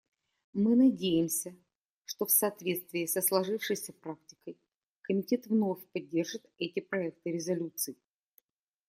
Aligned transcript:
Мы 0.53 0.75
надеемся, 0.75 1.55
что 2.05 2.25
в 2.25 2.31
соответствии 2.31 3.05
со 3.05 3.21
сложившейся 3.21 3.93
практикой 3.93 4.57
Комитет 5.03 5.45
вновь 5.45 5.85
поддержит 5.89 6.49
эти 6.57 6.79
проекты 6.79 7.29
резолюций. 7.31 7.95